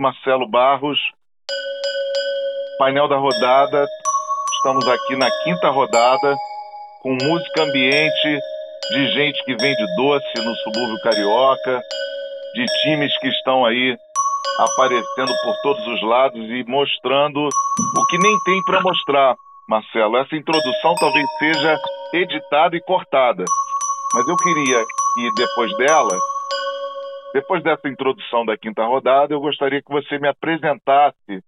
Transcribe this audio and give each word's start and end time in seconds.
Marcelo 0.00 0.48
Barros, 0.48 0.98
painel 2.78 3.06
da 3.06 3.18
rodada. 3.18 3.86
Estamos 4.54 4.88
aqui 4.88 5.14
na 5.16 5.30
quinta 5.44 5.68
rodada 5.68 6.34
com 7.02 7.10
música 7.22 7.62
ambiente 7.62 8.40
de 8.92 9.12
gente 9.12 9.44
que 9.44 9.54
vende 9.56 9.96
doce 9.96 10.42
no 10.42 10.54
subúrbio 10.56 11.02
carioca, 11.02 11.82
de 12.54 12.64
times 12.82 13.14
que 13.18 13.28
estão 13.28 13.66
aí 13.66 13.94
aparecendo 14.58 15.32
por 15.44 15.54
todos 15.62 15.86
os 15.86 16.02
lados 16.02 16.48
e 16.48 16.64
mostrando 16.66 17.44
o 17.44 18.06
que 18.06 18.16
nem 18.16 18.38
tem 18.46 18.62
para 18.64 18.80
mostrar, 18.80 19.36
Marcelo. 19.68 20.16
Essa 20.16 20.34
introdução 20.34 20.94
talvez 20.94 21.26
seja 21.38 21.78
editada 22.14 22.74
e 22.74 22.80
cortada, 22.80 23.44
mas 24.14 24.26
eu 24.26 24.36
queria 24.36 24.82
que 25.14 25.30
depois 25.36 25.76
dela, 25.76 26.18
depois 27.32 27.62
dessa 27.62 27.88
introdução 27.88 28.44
da 28.44 28.56
quinta 28.56 28.84
rodada, 28.84 29.32
eu 29.32 29.40
gostaria 29.40 29.82
que 29.82 29.90
você 29.90 30.18
me 30.18 30.28
apresentasse 30.28 31.42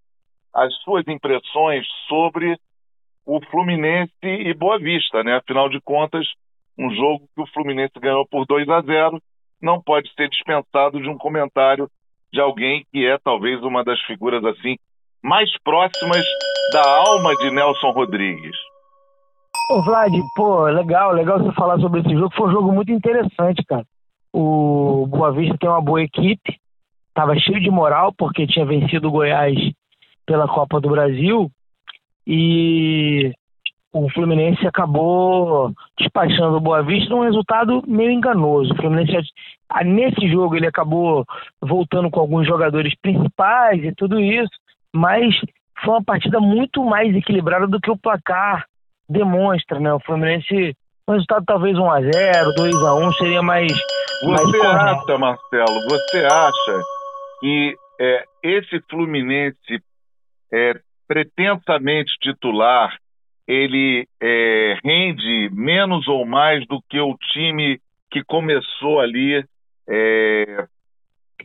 as 0.53 0.73
suas 0.83 1.07
impressões 1.07 1.85
sobre 2.07 2.57
o 3.25 3.39
Fluminense 3.49 4.13
e 4.23 4.53
Boa 4.53 4.77
Vista, 4.77 5.23
né? 5.23 5.37
Afinal 5.37 5.69
de 5.69 5.79
contas, 5.81 6.25
um 6.77 6.93
jogo 6.93 7.27
que 7.35 7.41
o 7.41 7.47
Fluminense 7.47 7.99
ganhou 7.99 8.27
por 8.27 8.45
2 8.45 8.67
a 8.69 8.81
0 8.81 9.21
não 9.61 9.81
pode 9.81 10.13
ser 10.13 10.29
dispensado 10.29 11.01
de 11.01 11.09
um 11.09 11.17
comentário 11.17 11.89
de 12.31 12.39
alguém 12.41 12.85
que 12.91 13.05
é 13.05 13.17
talvez 13.17 13.61
uma 13.63 13.83
das 13.83 13.99
figuras 14.01 14.43
assim 14.43 14.75
mais 15.23 15.49
próximas 15.63 16.25
da 16.73 16.81
alma 16.81 17.33
de 17.37 17.51
Nelson 17.51 17.91
Rodrigues. 17.91 18.57
Ô 19.71 19.81
Vlad, 19.81 20.11
pô, 20.35 20.65
legal, 20.65 21.13
legal 21.13 21.39
você 21.39 21.53
falar 21.53 21.79
sobre 21.79 22.01
esse 22.01 22.13
jogo. 22.13 22.33
Foi 22.35 22.49
um 22.49 22.51
jogo 22.51 22.73
muito 22.73 22.91
interessante, 22.91 23.63
cara. 23.65 23.85
O 24.33 25.05
Boa 25.07 25.31
Vista 25.31 25.55
tem 25.59 25.69
uma 25.69 25.81
boa 25.81 26.01
equipe, 26.01 26.59
tava 27.13 27.37
cheio 27.37 27.61
de 27.61 27.69
moral 27.69 28.11
porque 28.17 28.47
tinha 28.47 28.65
vencido 28.65 29.07
o 29.07 29.11
Goiás 29.11 29.55
pela 30.25 30.47
Copa 30.47 30.81
do 30.81 30.89
Brasil 30.89 31.51
e 32.25 33.31
o 33.93 34.09
Fluminense 34.09 34.65
acabou 34.65 35.71
despachando 35.99 36.57
o 36.57 36.61
Boa 36.61 36.81
Vista 36.81 37.13
num 37.13 37.21
resultado 37.21 37.83
meio 37.87 38.09
enganoso. 38.09 38.73
O 38.73 38.77
Fluminense, 38.77 39.13
nesse 39.85 40.27
jogo, 40.27 40.55
ele 40.55 40.65
acabou 40.65 41.23
voltando 41.61 42.09
com 42.09 42.19
alguns 42.19 42.47
jogadores 42.47 42.95
principais 42.99 43.83
e 43.83 43.93
tudo 43.93 44.19
isso, 44.19 44.51
mas 44.91 45.35
foi 45.83 45.93
uma 45.93 46.03
partida 46.03 46.39
muito 46.39 46.83
mais 46.83 47.15
equilibrada 47.15 47.67
do 47.67 47.79
que 47.79 47.91
o 47.91 47.97
placar 47.97 48.65
demonstra, 49.07 49.79
né? 49.79 49.93
O 49.93 49.99
Fluminense, 49.99 50.75
um 51.07 51.13
resultado 51.13 51.45
talvez 51.45 51.77
1x0, 51.77 52.55
2x1 52.57 53.13
seria 53.17 53.41
mais. 53.41 53.71
Você 54.23 54.57
mais 54.57 54.65
acha, 54.65 55.17
Marcelo, 55.17 55.81
você 55.89 56.25
acha 56.25 56.81
que 57.39 57.75
é, 57.99 58.23
esse 58.41 58.79
Fluminense 58.89 59.83
é, 60.51 60.79
pretensamente 61.07 62.13
titular 62.21 62.97
ele 63.45 64.07
é, 64.21 64.77
rende 64.83 65.49
menos 65.51 66.07
ou 66.07 66.25
mais 66.25 66.65
do 66.67 66.81
que 66.89 66.99
o 66.99 67.17
time 67.33 67.79
que 68.09 68.23
começou 68.23 69.01
ali 69.01 69.43
é, 69.89 70.65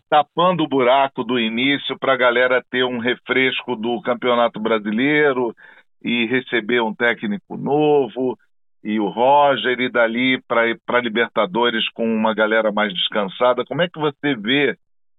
tapando 0.09 0.63
o 0.63 0.69
buraco 0.69 1.25
do 1.25 1.39
início 1.41 1.99
para 1.99 2.13
a 2.13 2.17
galera 2.17 2.65
ter 2.71 2.85
um 2.85 2.99
refresco 2.99 3.75
do 3.75 4.01
Campeonato 4.03 4.61
Brasileiro 4.61 5.53
e 6.01 6.27
receber 6.27 6.81
um 6.81 6.95
técnico 6.95 7.57
novo 7.57 8.39
e 8.83 9.01
o 9.01 9.09
Roger 9.09 9.79
e 9.81 9.91
dali 9.91 10.41
para 10.47 11.01
Libertadores 11.01 11.89
com 11.91 12.05
uma 12.05 12.35
galera 12.35 12.71
mais 12.73 12.93
descansada. 12.93 13.65
Como 13.65 13.83
é 13.83 13.89
que 13.89 13.99
você 13.99 14.35
vê 14.37 14.77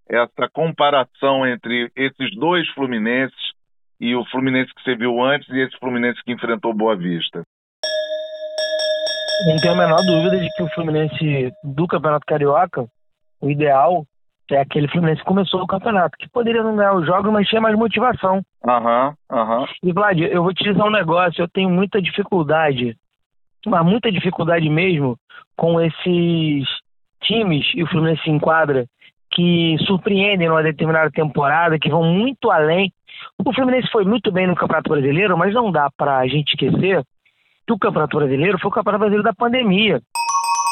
essa 0.10 0.50
comparação 0.52 1.46
entre 1.46 1.92
esses 1.96 2.36
dois 2.36 2.68
Fluminenses 2.70 3.38
e 4.00 4.16
o 4.16 4.26
Fluminense 4.26 4.74
que 4.74 4.82
você 4.82 4.96
viu 4.96 5.22
antes 5.22 5.48
e 5.50 5.60
esse 5.60 5.78
Fluminense 5.78 6.24
que 6.24 6.32
enfrentou 6.32 6.74
Boa 6.74 6.96
Vista? 6.96 7.44
Não 9.48 9.56
tenho 9.58 9.74
a 9.74 9.78
menor 9.78 10.02
dúvida 10.06 10.38
de 10.38 10.50
que 10.56 10.64
o 10.64 10.70
Fluminense 10.70 11.52
do 11.64 11.88
Campeonato 11.88 12.26
Carioca, 12.26 12.86
o 13.42 13.50
ideal 13.50 14.06
é 14.52 14.62
aquele 14.62 14.88
Fluminense 14.88 15.22
que 15.22 15.28
começou 15.28 15.62
o 15.62 15.68
campeonato, 15.68 16.18
que 16.18 16.28
poderia 16.30 16.64
não 16.64 16.76
ganhar 16.76 16.96
os 16.96 17.06
jogos, 17.06 17.32
mas 17.32 17.48
tinha 17.48 17.62
mais 17.62 17.78
motivação. 17.78 18.42
Aham, 18.68 19.14
uhum, 19.32 19.38
aham. 19.38 19.60
Uhum. 19.60 19.66
E 19.84 19.94
Vlad, 19.94 20.20
eu 20.20 20.44
vou 20.44 20.54
te 20.54 20.64
dizer 20.64 20.82
um 20.82 20.90
negócio, 20.90 21.42
eu 21.42 21.48
tenho 21.48 21.70
muita 21.70 22.02
dificuldade, 22.02 22.98
mas 23.66 23.86
muita 23.86 24.12
dificuldade 24.12 24.70
mesmo 24.70 25.18
com 25.56 25.80
esses 25.82 26.68
times, 27.22 27.66
e 27.76 27.84
o 27.84 27.88
Fluminense 27.88 28.24
se 28.24 28.30
enquadra, 28.30 28.86
que 29.32 29.78
surpreendem 29.86 30.48
numa 30.48 30.64
determinada 30.64 31.12
temporada, 31.12 31.78
que 31.78 31.90
vão 31.90 32.04
muito 32.04 32.50
além. 32.50 32.92
O 33.38 33.54
Fluminense 33.54 33.92
foi 33.92 34.06
muito 34.06 34.32
bem 34.32 34.48
no 34.48 34.56
Campeonato 34.56 34.90
Brasileiro, 34.90 35.38
mas 35.38 35.54
não 35.54 35.72
dá 35.72 35.90
para 35.96 36.18
a 36.18 36.28
gente 36.28 36.54
esquecer 36.54 37.04
que 37.68 37.74
o 37.74 37.78
Campeonato 37.78 38.18
Brasileiro 38.18 38.58
foi 38.60 38.70
o 38.70 38.74
Campeonato 38.74 39.00
Brasileiro 39.00 39.24
da 39.24 39.34
pandemia. 39.34 40.02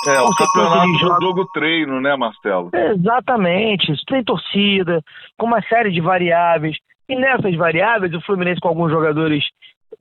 É, 0.07 0.21
o 0.21 0.29
campeonato 0.35 0.87
do 0.87 1.19
jogo 1.19 1.45
treino, 1.53 1.99
né, 1.99 2.15
Marcelo? 2.15 2.69
Exatamente, 2.73 3.93
sem 4.07 4.23
torcida, 4.23 5.01
com 5.37 5.47
uma 5.47 5.61
série 5.63 5.91
de 5.91 5.99
variáveis. 5.99 6.77
E 7.09 7.15
nessas 7.15 7.53
variáveis, 7.55 8.13
o 8.13 8.21
Fluminense 8.21 8.61
com 8.61 8.69
alguns 8.69 8.89
jogadores 8.89 9.43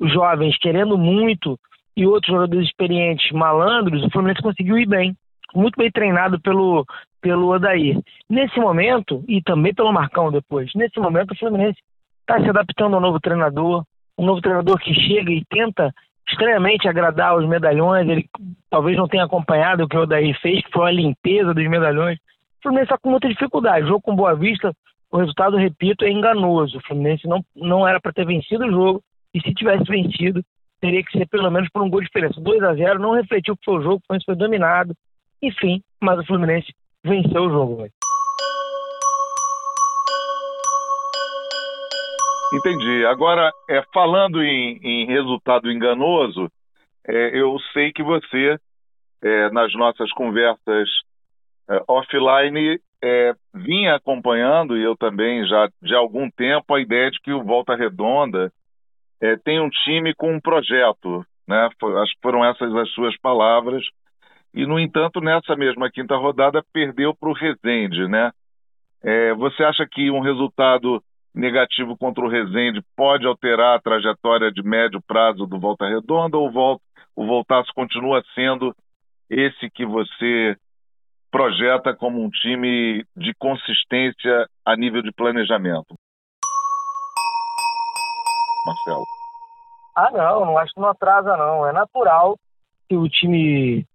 jovens 0.01 0.57
querendo 0.59 0.97
muito 0.97 1.59
e 1.97 2.07
outros 2.07 2.33
jogadores 2.33 2.67
experientes 2.67 3.31
malandros, 3.33 4.05
o 4.05 4.11
Fluminense 4.11 4.43
conseguiu 4.43 4.79
ir 4.79 4.87
bem. 4.87 5.17
Muito 5.55 5.77
bem 5.77 5.91
treinado 5.91 6.41
pelo, 6.41 6.85
pelo 7.23 7.49
Odair. 7.49 7.99
Nesse 8.29 8.59
momento, 8.61 9.25
e 9.27 9.41
também 9.41 9.73
pelo 9.73 9.93
Marcão 9.93 10.31
depois, 10.31 10.71
nesse 10.75 10.99
momento 11.01 11.33
o 11.33 11.39
Fluminense 11.39 11.79
está 12.21 12.41
se 12.41 12.51
adaptando 12.51 12.95
ao 12.95 13.01
novo 13.01 13.19
treinador, 13.21 13.85
um 14.19 14.27
novo 14.27 14.41
treinador 14.41 14.79
que 14.79 14.93
chega 14.93 15.31
e 15.33 15.45
tenta 15.49 15.93
estranhamente 16.29 16.89
agradar 16.89 17.37
os 17.39 17.49
medalhões, 17.49 18.09
ele 18.09 18.29
talvez 18.69 18.97
não 18.97 19.07
tenha 19.07 19.25
acompanhado 19.25 19.85
o 19.85 19.89
que 19.89 19.97
o 19.97 20.03
Odair 20.03 20.39
fez, 20.41 20.63
que 20.65 20.73
foi 20.73 20.89
a 20.89 20.93
limpeza 20.93 21.55
dos 21.55 21.69
medalhões. 21.69 22.19
O 22.59 22.63
Fluminense 22.63 22.87
está 22.87 22.99
com 22.99 23.11
muita 23.11 23.29
dificuldade. 23.29 23.87
Jogo 23.87 24.03
com 24.03 24.17
Boa 24.17 24.35
Vista, 24.35 24.73
o 25.11 25.19
resultado, 25.19 25.57
repito, 25.57 26.05
é 26.05 26.11
enganoso. 26.11 26.79
O 26.79 26.83
Fluminense 26.83 27.29
não, 27.29 27.41
não 27.55 27.87
era 27.87 28.01
para 28.01 28.13
ter 28.13 28.27
vencido 28.27 28.67
o 28.67 28.71
jogo, 28.71 29.03
e 29.33 29.41
se 29.41 29.55
tivesse 29.55 29.85
vencido, 29.85 30.43
teria 30.81 31.03
que 31.03 31.17
ser 31.17 31.27
pelo 31.29 31.51
menos 31.51 31.69
por 31.71 31.83
um 31.83 31.91
gol 31.91 32.01
de 32.01 32.07
diferença. 32.07 32.41
2 32.41 32.63
a 32.63 32.75
0 32.75 32.99
não 32.99 33.13
refletiu 33.13 33.55
o 33.55 33.57
que 33.57 33.65
foi 33.65 33.79
o 33.79 33.83
jogo, 33.83 33.97
o 33.97 34.01
Fluminense 34.07 34.27
foi 34.27 34.37
dominado, 34.37 34.95
enfim, 35.43 35.83
mas 36.01 36.19
o 36.19 36.27
Fluminense 36.27 36.73
venceu 37.05 37.43
o 37.43 37.51
jogo. 37.51 37.77
Véio. 37.77 37.93
Entendi. 42.55 43.05
Agora, 43.07 43.51
é, 43.69 43.83
falando 43.93 44.43
em, 44.43 44.79
em 44.83 45.07
resultado 45.07 45.71
enganoso, 45.71 46.51
é, 47.07 47.39
eu 47.39 47.59
sei 47.73 47.93
que 47.93 48.03
você, 48.03 48.59
é, 49.23 49.51
nas 49.51 49.73
nossas 49.75 50.11
conversas 50.13 50.89
é, 51.69 51.83
offline, 51.89 52.81
é, 53.03 53.35
vinha 53.55 53.97
acompanhando, 53.97 54.77
e 54.77 54.83
eu 54.83 54.97
também 54.97 55.47
já 55.47 55.69
de 55.83 55.95
algum 55.95 56.31
tempo, 56.31 56.75
a 56.75 56.81
ideia 56.81 57.11
de 57.11 57.21
que 57.21 57.33
o 57.33 57.43
Volta 57.43 57.75
Redonda 57.75 58.53
é, 59.21 59.37
tem 59.37 59.61
um 59.61 59.71
time 59.71 60.15
com 60.15 60.33
um 60.33 60.41
projeto. 60.41 61.25
Né? 61.47 61.69
Foram 62.23 62.45
essas 62.45 62.75
as 62.75 62.91
suas 62.91 63.17
palavras 63.19 63.85
e, 64.57 64.65
no 64.65 64.81
entanto, 64.81 65.21
nessa 65.21 65.55
mesma 65.55 65.91
quinta 65.91 66.17
rodada, 66.17 66.65
perdeu 66.73 67.15
para 67.15 67.29
o 67.29 67.35
Rezende, 67.35 68.09
né? 68.09 68.33
É, 69.03 69.35
você 69.35 69.63
acha 69.63 69.87
que 69.87 70.11
um 70.11 70.21
resultado 70.21 71.03
negativo 71.35 71.95
contra 71.99 72.25
o 72.25 72.29
Rezende 72.29 72.81
pode 72.97 73.27
alterar 73.27 73.77
a 73.77 73.81
trajetória 73.81 74.51
de 74.51 74.63
médio 74.63 75.03
prazo 75.07 75.47
do 75.47 75.61
Volta 75.61 75.87
Redonda 75.87 76.39
ou 76.39 76.49
o 77.15 77.27
Voltaço 77.27 77.71
continua 77.75 78.23
sendo 78.35 78.75
esse 79.29 79.69
que 79.71 79.85
você 79.85 80.57
projeta 81.31 81.95
como 81.95 82.25
um 82.25 82.31
time 82.31 83.05
de 83.15 83.35
consistência 83.39 84.49
a 84.65 84.75
nível 84.75 85.03
de 85.03 85.13
planejamento? 85.13 85.95
Marcelo. 88.67 89.05
Ah, 89.97 90.11
não, 90.11 90.45
não 90.45 90.59
acho 90.59 90.75
que 90.75 90.81
não 90.81 90.89
atrasa, 90.89 91.37
não. 91.37 91.67
É 91.67 91.73
natural 91.73 92.37
que 92.89 92.97
o 92.97 93.09
time 93.09 93.87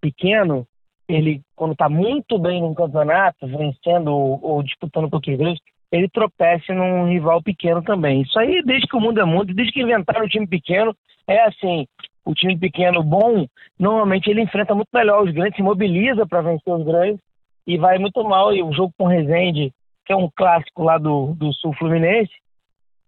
pequeno, 0.00 0.66
ele, 1.08 1.42
quando 1.54 1.72
está 1.72 1.88
muito 1.88 2.38
bem 2.38 2.62
no 2.62 2.74
campeonato, 2.74 3.46
vencendo 3.46 4.08
ou, 4.08 4.40
ou 4.42 4.62
disputando 4.62 5.12
outros 5.12 5.36
grandes, 5.36 5.60
ele 5.92 6.08
tropece 6.08 6.72
num 6.72 7.08
rival 7.08 7.42
pequeno 7.42 7.82
também. 7.82 8.22
Isso 8.22 8.38
aí, 8.38 8.62
desde 8.64 8.86
que 8.86 8.96
o 8.96 9.00
mundo 9.00 9.20
é 9.20 9.24
mundo, 9.24 9.52
desde 9.52 9.72
que 9.72 9.82
inventaram 9.82 10.24
o 10.24 10.28
time 10.28 10.46
pequeno, 10.46 10.94
é 11.26 11.44
assim. 11.44 11.86
O 12.24 12.34
time 12.34 12.56
pequeno 12.56 13.02
bom, 13.02 13.46
normalmente 13.78 14.30
ele 14.30 14.42
enfrenta 14.42 14.74
muito 14.74 14.88
melhor 14.94 15.24
os 15.24 15.32
grandes, 15.32 15.56
se 15.56 15.62
mobiliza 15.62 16.26
para 16.26 16.42
vencer 16.42 16.72
os 16.72 16.84
grandes 16.84 17.20
e 17.66 17.76
vai 17.76 17.98
muito 17.98 18.22
mal. 18.24 18.54
E 18.54 18.62
o 18.62 18.72
jogo 18.72 18.94
com 18.96 19.04
o 19.04 19.08
Rezende, 19.08 19.72
que 20.06 20.12
é 20.12 20.16
um 20.16 20.30
clássico 20.34 20.84
lá 20.84 20.96
do, 20.96 21.34
do 21.34 21.52
Sul 21.54 21.74
Fluminense, 21.74 22.32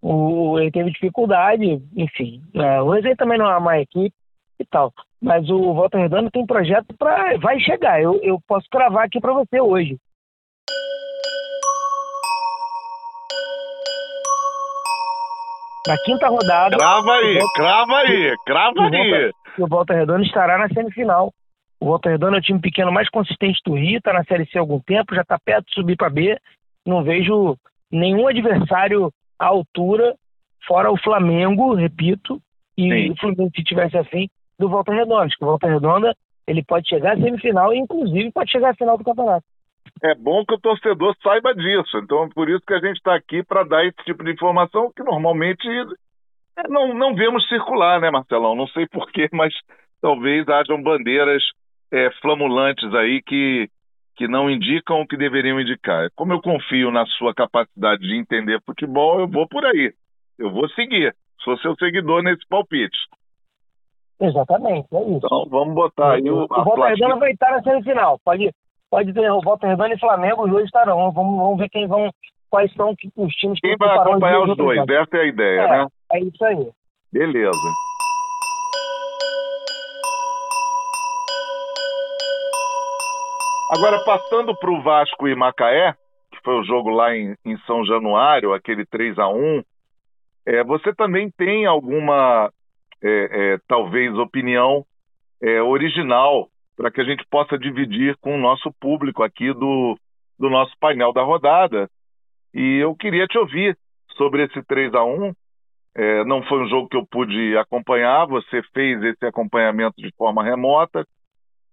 o, 0.02 0.58
ele 0.58 0.70
teve 0.70 0.90
dificuldade, 0.90 1.80
enfim. 1.96 2.42
É, 2.54 2.82
o 2.82 2.90
Rezende 2.90 3.16
também 3.16 3.38
não 3.38 3.50
é 3.50 3.56
uma 3.56 3.78
equipe 3.78 4.14
e 4.58 4.64
tal. 4.64 4.92
Mas 5.20 5.48
o 5.48 5.72
Volta 5.72 5.98
Redonda 5.98 6.30
tem 6.30 6.42
um 6.42 6.46
projeto 6.46 6.94
para. 6.98 7.38
Vai 7.38 7.60
chegar. 7.60 8.02
Eu, 8.02 8.20
eu 8.22 8.40
posso 8.46 8.68
cravar 8.68 9.06
aqui 9.06 9.20
para 9.20 9.32
você 9.32 9.60
hoje. 9.60 9.96
na 15.86 15.96
quinta 16.04 16.28
rodada. 16.28 16.76
Crava 16.76 17.12
aí, 17.14 17.38
volta, 17.38 17.52
crava 17.54 17.98
aí, 17.98 18.36
crava 18.46 18.82
aí. 18.84 19.30
o 19.58 19.66
Volta 19.66 19.94
Redonda 19.94 20.22
estará 20.22 20.58
na 20.58 20.68
semifinal. 20.68 21.32
O 21.80 21.86
Volta 21.86 22.10
Redonda 22.10 22.36
é 22.36 22.38
o 22.38 22.42
time 22.42 22.60
pequeno 22.60 22.92
mais 22.92 23.08
consistente 23.08 23.60
do 23.64 23.74
Rio, 23.74 23.98
está 23.98 24.12
na 24.12 24.24
Série 24.24 24.46
C 24.46 24.58
há 24.58 24.60
algum 24.60 24.78
tempo, 24.80 25.14
já 25.14 25.22
está 25.22 25.38
perto 25.38 25.66
de 25.66 25.74
subir 25.74 25.96
para 25.96 26.10
B. 26.10 26.38
Não 26.86 27.02
vejo 27.02 27.56
nenhum 27.90 28.28
adversário 28.28 29.12
à 29.42 29.46
altura, 29.46 30.14
fora 30.66 30.90
o 30.90 30.96
Flamengo, 30.96 31.74
repito, 31.74 32.40
e 32.76 32.88
Sim. 32.88 33.10
o 33.10 33.16
Fluminense, 33.16 33.52
se 33.56 33.64
tivesse 33.64 33.96
assim, 33.96 34.28
do 34.58 34.68
Volta 34.68 34.92
Redonda. 34.92 35.24
Acho 35.24 35.36
que 35.36 35.44
o 35.44 35.48
Volta 35.48 35.66
Redonda 35.66 36.14
ele 36.46 36.64
pode 36.64 36.88
chegar 36.88 37.16
à 37.16 37.20
semifinal 37.20 37.72
e, 37.72 37.78
inclusive, 37.78 38.32
pode 38.32 38.50
chegar 38.50 38.70
à 38.70 38.74
final 38.74 38.96
do 38.96 39.04
campeonato. 39.04 39.44
É 40.02 40.14
bom 40.14 40.44
que 40.44 40.54
o 40.54 40.60
torcedor 40.60 41.14
saiba 41.22 41.54
disso. 41.54 41.98
Então, 41.98 42.28
por 42.30 42.48
isso 42.48 42.64
que 42.66 42.74
a 42.74 42.80
gente 42.80 42.96
está 42.96 43.14
aqui 43.14 43.42
para 43.42 43.64
dar 43.64 43.84
esse 43.84 43.96
tipo 44.04 44.24
de 44.24 44.32
informação 44.32 44.90
que 44.94 45.02
normalmente 45.02 45.68
é, 46.56 46.68
não, 46.68 46.94
não 46.94 47.14
vemos 47.14 47.46
circular, 47.48 48.00
né, 48.00 48.10
Marcelão? 48.10 48.54
Não 48.54 48.66
sei 48.68 48.86
porquê, 48.86 49.28
mas 49.32 49.54
talvez 50.00 50.48
hajam 50.48 50.82
bandeiras 50.82 51.42
é, 51.92 52.10
flamulantes 52.20 52.92
aí 52.94 53.22
que, 53.22 53.68
que 54.16 54.28
não 54.28 54.50
indicam 54.50 55.00
o 55.00 55.06
que 55.06 55.16
deveriam 55.16 55.60
indicar. 55.60 56.08
Como 56.14 56.32
eu 56.32 56.40
confio 56.40 56.90
na 56.90 57.06
sua 57.06 57.34
capacidade 57.34 58.02
de 58.02 58.16
entender 58.16 58.60
futebol, 58.64 59.20
eu 59.20 59.28
vou 59.28 59.48
por 59.48 59.64
aí. 59.64 59.92
Eu 60.38 60.50
vou 60.50 60.68
seguir. 60.70 61.14
Sou 61.42 61.56
seu 61.58 61.74
seguidor 61.76 62.22
nesse 62.22 62.46
palpite. 62.48 62.96
Exatamente, 64.20 64.86
é 64.92 65.02
isso. 65.02 65.20
Então 65.24 65.46
vamos 65.50 65.74
botar 65.74 66.12
aí 66.12 66.30
o. 66.30 66.44
O 66.44 66.46
Volta 66.46 67.16
vai 67.18 67.32
estar 67.32 67.50
na 67.50 67.62
semifinal. 67.62 68.20
Pode, 68.24 68.50
pode 68.90 69.12
ter 69.12 69.30
o 69.30 69.40
Volta 69.40 69.66
Redonda 69.66 69.94
e 69.94 69.98
Flamengo, 69.98 70.44
os 70.44 70.50
dois 70.50 70.64
estarão. 70.66 71.10
Vamos, 71.10 71.36
vamos 71.36 71.58
ver 71.58 71.68
quem 71.68 71.86
vão. 71.88 72.10
Quais 72.48 72.72
são 72.74 72.90
os 73.16 73.34
times 73.34 73.58
que 73.60 73.68
Quem 73.68 73.76
vai 73.78 73.96
acompanhar 73.96 74.42
os 74.42 74.56
dois? 74.56 74.78
Essa 74.78 75.16
é 75.16 75.20
a 75.20 75.26
ideia, 75.26 75.60
é, 75.60 75.68
né? 75.68 75.86
É 76.12 76.20
isso 76.20 76.44
aí. 76.44 76.68
Beleza. 77.10 77.50
Agora, 83.74 84.04
passando 84.04 84.54
para 84.54 84.70
o 84.70 84.82
Vasco 84.82 85.26
e 85.26 85.34
Macaé, 85.34 85.94
que 86.30 86.38
foi 86.44 86.60
o 86.60 86.62
jogo 86.62 86.90
lá 86.90 87.16
em, 87.16 87.34
em 87.42 87.56
São 87.60 87.82
Januário, 87.86 88.52
aquele 88.52 88.84
3 88.84 89.18
a 89.18 89.28
1 89.28 89.62
é, 90.44 90.62
você 90.62 90.94
também 90.94 91.30
tem 91.30 91.64
alguma, 91.64 92.52
é, 93.02 93.54
é, 93.54 93.58
talvez, 93.66 94.14
opinião 94.18 94.84
é, 95.40 95.62
original 95.62 96.50
para 96.76 96.90
que 96.90 97.00
a 97.00 97.04
gente 97.04 97.24
possa 97.30 97.56
dividir 97.56 98.14
com 98.20 98.34
o 98.34 98.38
nosso 98.38 98.70
público 98.78 99.22
aqui 99.22 99.54
do, 99.54 99.96
do 100.38 100.50
nosso 100.50 100.74
painel 100.78 101.10
da 101.14 101.22
rodada. 101.22 101.88
E 102.52 102.76
eu 102.76 102.94
queria 102.94 103.26
te 103.26 103.38
ouvir 103.38 103.74
sobre 104.18 104.44
esse 104.44 104.62
3 104.64 104.92
a 104.94 105.02
1 105.02 105.32
é, 105.94 106.24
não 106.24 106.42
foi 106.42 106.62
um 106.62 106.68
jogo 106.68 106.90
que 106.90 106.96
eu 106.98 107.06
pude 107.06 107.56
acompanhar, 107.56 108.26
você 108.26 108.62
fez 108.74 109.02
esse 109.02 109.24
acompanhamento 109.24 109.94
de 109.96 110.12
forma 110.14 110.44
remota 110.44 111.06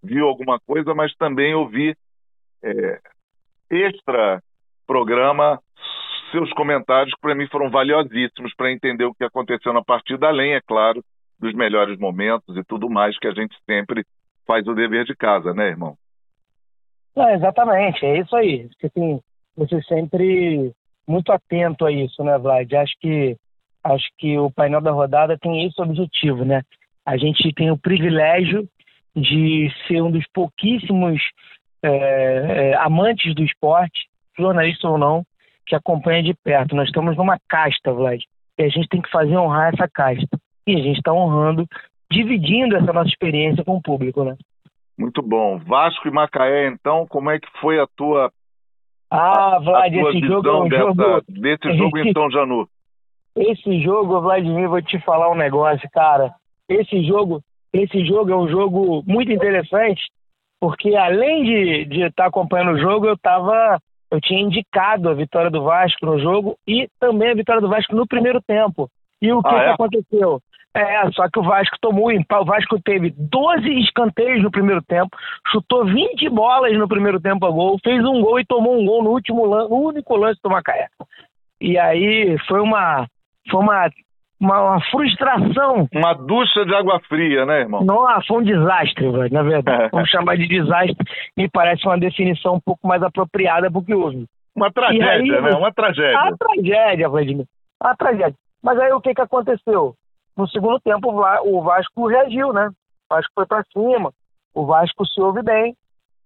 viu 0.01 0.27
alguma 0.27 0.59
coisa, 0.59 0.93
mas 0.93 1.13
também 1.15 1.53
ouvi 1.53 1.95
é, 2.63 2.99
extra 3.69 4.41
programa 4.87 5.59
seus 6.31 6.51
comentários 6.53 7.13
que 7.13 7.21
para 7.21 7.35
mim 7.35 7.47
foram 7.47 7.69
valiosíssimos 7.69 8.53
para 8.55 8.71
entender 8.71 9.05
o 9.05 9.13
que 9.13 9.23
aconteceu 9.23 9.73
na 9.73 9.83
partida, 9.83 10.27
além, 10.27 10.53
é 10.53 10.61
claro, 10.61 11.03
dos 11.39 11.53
melhores 11.53 11.97
momentos 11.97 12.55
e 12.55 12.63
tudo 12.63 12.89
mais 12.89 13.17
que 13.17 13.27
a 13.27 13.33
gente 13.33 13.55
sempre 13.65 14.05
faz 14.45 14.67
o 14.67 14.73
dever 14.73 15.05
de 15.05 15.15
casa, 15.15 15.53
né, 15.53 15.69
irmão? 15.69 15.95
É, 17.15 17.35
exatamente, 17.35 18.05
é 18.05 18.19
isso 18.19 18.35
aí. 18.35 18.69
Assim, 18.83 19.19
você 19.55 19.81
sempre 19.83 20.71
muito 21.07 21.31
atento 21.31 21.85
a 21.85 21.91
isso, 21.91 22.23
né, 22.23 22.37
Vlad? 22.37 22.71
Acho 22.73 22.93
que 22.99 23.35
acho 23.83 24.05
que 24.17 24.37
o 24.37 24.51
painel 24.51 24.81
da 24.81 24.91
rodada 24.91 25.37
tem 25.37 25.65
esse 25.65 25.81
objetivo, 25.81 26.43
né? 26.43 26.61
A 27.05 27.17
gente 27.17 27.51
tem 27.53 27.71
o 27.71 27.77
privilégio 27.77 28.67
de 29.15 29.71
ser 29.87 30.01
um 30.01 30.11
dos 30.11 30.25
pouquíssimos 30.33 31.21
é, 31.83 31.89
é, 31.89 32.75
amantes 32.77 33.33
do 33.35 33.43
esporte, 33.43 34.07
jornalista 34.37 34.87
ou 34.87 34.97
não, 34.97 35.23
que 35.65 35.75
acompanha 35.75 36.23
de 36.23 36.33
perto. 36.43 36.75
Nós 36.75 36.87
estamos 36.87 37.15
numa 37.15 37.37
casta, 37.47 37.93
Vlad, 37.93 38.21
e 38.57 38.63
a 38.63 38.69
gente 38.69 38.87
tem 38.87 39.01
que 39.01 39.11
fazer 39.11 39.37
honrar 39.37 39.73
essa 39.73 39.87
casta. 39.87 40.37
E 40.65 40.75
a 40.75 40.81
gente 40.81 40.97
está 40.97 41.13
honrando, 41.13 41.65
dividindo 42.11 42.75
essa 42.75 42.93
nossa 42.93 43.09
experiência 43.09 43.63
com 43.63 43.77
o 43.77 43.81
público, 43.81 44.23
né? 44.23 44.35
Muito 44.97 45.21
bom. 45.21 45.57
Vasco 45.57 46.07
e 46.07 46.11
Macaé, 46.11 46.67
então, 46.67 47.07
como 47.07 47.31
é 47.31 47.39
que 47.39 47.47
foi 47.59 47.79
a 47.79 47.87
tua 47.95 48.31
ah, 49.11 49.57
Vlad, 49.59 49.91
esse 49.91 50.19
jogo 50.19 50.47
é 50.47 50.61
um 50.61 50.69
dessa, 50.69 50.83
jogo. 50.83 51.23
Desse 51.27 51.73
jogo 51.77 51.97
em 51.97 52.13
São 52.13 52.29
Janu. 52.29 52.69
Esse 53.35 53.81
jogo, 53.81 54.21
Vladimir, 54.21 54.69
vou 54.69 54.81
te 54.81 54.99
falar 54.99 55.31
um 55.31 55.35
negócio, 55.35 55.89
cara. 55.91 56.31
Esse 56.67 57.03
jogo 57.03 57.41
esse 57.73 58.05
jogo 58.05 58.31
é 58.31 58.35
um 58.35 58.47
jogo 58.47 59.03
muito 59.05 59.31
interessante, 59.31 60.01
porque 60.59 60.95
além 60.95 61.43
de, 61.43 61.85
de 61.85 62.01
estar 62.03 62.27
acompanhando 62.27 62.73
o 62.73 62.79
jogo, 62.79 63.05
eu 63.05 63.17
tava, 63.17 63.79
eu 64.11 64.19
tinha 64.19 64.41
indicado 64.41 65.09
a 65.09 65.13
vitória 65.13 65.49
do 65.49 65.63
Vasco 65.63 66.05
no 66.05 66.19
jogo 66.19 66.57
e 66.67 66.87
também 66.99 67.31
a 67.31 67.35
vitória 67.35 67.61
do 67.61 67.69
Vasco 67.69 67.95
no 67.95 68.07
primeiro 68.07 68.41
tempo. 68.41 68.89
E 69.21 69.31
o 69.31 69.41
que, 69.41 69.49
ah, 69.49 69.57
é? 69.57 69.63
que 69.65 69.69
aconteceu? 69.69 70.41
É, 70.73 71.11
só 71.11 71.27
que 71.29 71.39
o 71.39 71.43
Vasco 71.43 71.75
tomou. 71.81 72.09
O 72.11 72.45
Vasco 72.45 72.79
teve 72.81 73.13
12 73.17 73.67
escanteios 73.79 74.43
no 74.43 74.51
primeiro 74.51 74.81
tempo, 74.83 75.09
chutou 75.51 75.85
20 75.85 76.29
bolas 76.29 76.77
no 76.77 76.87
primeiro 76.87 77.19
tempo 77.19 77.45
a 77.45 77.49
gol, 77.49 77.79
fez 77.83 78.03
um 78.05 78.21
gol 78.21 78.39
e 78.39 78.45
tomou 78.45 78.79
um 78.79 78.85
gol 78.85 79.03
no 79.03 79.11
último 79.11 79.45
lance, 79.45 79.69
no 79.69 79.77
único 79.77 80.15
lance 80.15 80.39
do 80.43 80.49
Macaé. 80.49 80.87
E 81.59 81.77
aí 81.77 82.37
foi 82.47 82.61
uma, 82.61 83.07
foi 83.49 83.61
uma 83.61 83.89
uma, 84.39 84.61
uma, 84.61 84.81
frustração. 84.89 85.87
Uma 85.93 86.13
ducha 86.13 86.65
de 86.65 86.73
água 86.73 86.99
fria, 87.07 87.45
né, 87.45 87.61
irmão? 87.61 87.83
Nossa, 87.83 88.25
foi 88.27 88.37
um 88.37 88.43
desastre, 88.43 89.11
velho, 89.11 89.33
na 89.33 89.43
verdade. 89.43 89.89
Vamos 89.93 90.09
chamar 90.09 90.37
de 90.37 90.47
desastre. 90.47 90.95
Me 91.35 91.49
parece 91.49 91.85
uma 91.85 91.97
definição 91.99 92.55
um 92.55 92.59
pouco 92.59 92.87
mais 92.87 93.03
apropriada 93.03 93.69
porque 93.71 93.93
houve. 93.93 94.25
Uma 94.55 94.71
tragédia, 94.71 95.11
aí, 95.11 95.41
né? 95.41 95.51
Uma 95.51 95.73
tragédia. 95.73 96.19
Uma 96.19 96.37
tragédia, 96.37 97.09
Vladimir. 97.09 97.45
Uma 97.81 97.95
tragédia. 97.95 98.35
Mas 98.61 98.79
aí 98.79 98.91
o 98.91 99.01
que, 99.01 99.13
que 99.13 99.21
aconteceu? 99.21 99.95
No 100.35 100.47
segundo 100.47 100.79
tempo, 100.79 101.09
o 101.43 101.61
Vasco 101.61 102.07
reagiu, 102.07 102.53
né? 102.53 102.67
O 102.67 103.15
Vasco 103.15 103.31
foi 103.33 103.45
para 103.45 103.63
cima. 103.73 104.11
O 104.53 104.65
Vasco 104.65 105.05
se 105.05 105.21
ouve 105.21 105.41
bem. 105.41 105.75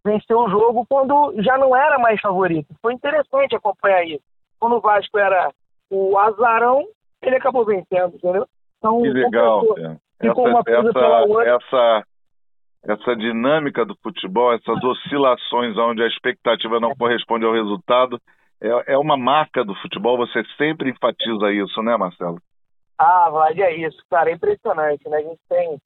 Venceu 0.06 0.40
o 0.40 0.50
jogo 0.50 0.86
quando 0.88 1.34
já 1.42 1.58
não 1.58 1.76
era 1.76 1.98
mais 1.98 2.20
favorito. 2.20 2.68
Foi 2.82 2.94
interessante 2.94 3.56
acompanhar 3.56 4.04
isso. 4.06 4.24
Quando 4.60 4.76
o 4.76 4.82
Vasco 4.82 5.18
era 5.18 5.50
o 5.90 6.18
azarão, 6.18 6.86
ele 7.28 7.38
acabou 7.38 7.66
vencendo, 7.66 8.16
entendeu? 8.16 8.48
Então, 8.78 9.02
que 9.02 9.10
legal, 9.10 9.62
ficou 10.22 10.48
essa, 10.48 10.56
uma 10.56 10.64
coisa 10.64 10.90
essa, 10.90 10.94
pela 10.94 11.22
outra. 11.26 11.56
Essa, 11.56 12.04
essa 12.84 13.16
dinâmica 13.16 13.86
do 13.86 13.96
futebol, 14.02 14.54
essas 14.54 14.84
oscilações 14.84 15.78
onde 15.78 16.04
a 16.04 16.08
expectativa 16.08 16.80
não 16.80 16.96
corresponde 16.96 17.46
ao 17.46 17.54
resultado, 17.54 18.20
é, 18.62 18.94
é 18.94 18.98
uma 18.98 19.18
marca 19.18 19.64
do 19.64 19.76
futebol, 19.76 20.18
você 20.18 20.44
sempre 20.58 20.90
enfatiza 20.90 21.52
isso, 21.52 21.82
né, 21.82 21.96
Marcelo? 21.98 22.40
Ah, 22.98 23.30
Vlad, 23.30 23.58
é 23.58 23.76
isso, 23.76 23.98
cara, 24.10 24.30
é 24.30 24.34
impressionante, 24.34 25.08
né? 25.10 25.18
A 25.18 25.22
gente 25.22 25.42
tem, 25.50 25.78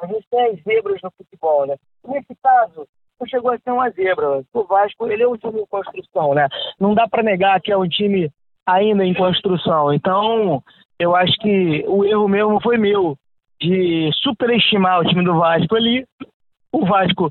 a 0.00 0.06
gente 0.06 0.26
tem 0.30 0.46
as 0.46 0.62
zebras 0.62 1.00
no 1.02 1.10
futebol, 1.10 1.66
né? 1.66 1.76
Nesse 2.06 2.34
caso, 2.42 2.86
não 3.20 3.26
chegou 3.26 3.50
a 3.50 3.58
ser 3.58 3.70
uma 3.70 3.90
zebra. 3.90 4.42
O 4.52 4.64
Vasco, 4.64 5.06
ele 5.06 5.22
é 5.22 5.28
um 5.28 5.36
time 5.36 5.60
em 5.60 5.66
construção, 5.66 6.34
né? 6.34 6.48
Não 6.80 6.94
dá 6.94 7.06
para 7.08 7.22
negar 7.22 7.60
que 7.60 7.70
é 7.70 7.76
um 7.76 7.88
time 7.88 8.30
ainda 8.66 9.04
em 9.04 9.14
construção. 9.14 9.92
Então, 9.92 10.62
eu 10.98 11.14
acho 11.16 11.36
que 11.38 11.84
o 11.88 12.04
erro 12.04 12.28
mesmo 12.28 12.60
foi 12.60 12.78
meu 12.78 13.16
de 13.60 14.10
superestimar 14.14 15.00
o 15.00 15.04
time 15.04 15.24
do 15.24 15.34
Vasco 15.34 15.76
ali. 15.76 16.04
O 16.72 16.84
Vasco 16.84 17.30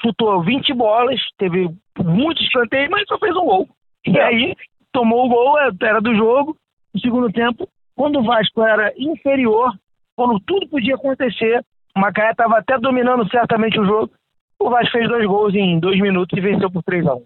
chutou 0.00 0.42
20 0.42 0.72
bolas, 0.74 1.20
teve 1.38 1.70
muitos 1.98 2.44
escanteios, 2.44 2.90
mas 2.90 3.06
só 3.06 3.18
fez 3.18 3.34
um 3.36 3.44
gol. 3.44 3.68
E 4.06 4.18
aí 4.18 4.54
tomou 4.92 5.26
o 5.26 5.28
gol, 5.28 5.58
era 5.58 6.00
do 6.00 6.14
jogo, 6.14 6.56
no 6.92 7.00
segundo 7.00 7.32
tempo. 7.32 7.68
Quando 7.96 8.20
o 8.20 8.24
Vasco 8.24 8.62
era 8.62 8.92
inferior, 8.96 9.72
quando 10.16 10.40
tudo 10.40 10.68
podia 10.68 10.94
acontecer, 10.94 11.64
o 11.96 12.00
Macaé 12.00 12.30
estava 12.30 12.58
até 12.58 12.78
dominando 12.78 13.28
certamente 13.30 13.78
o 13.78 13.84
jogo. 13.84 14.12
O 14.58 14.70
Vasco 14.70 14.92
fez 14.92 15.08
dois 15.08 15.26
gols 15.26 15.54
em 15.54 15.78
dois 15.78 16.00
minutos 16.00 16.36
e 16.36 16.40
venceu 16.40 16.70
por 16.70 16.82
3 16.82 17.06
a 17.06 17.14
1 17.14 17.22